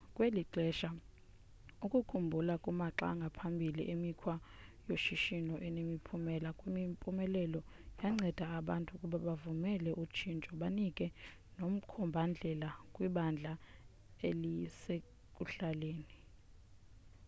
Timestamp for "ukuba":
8.93-9.17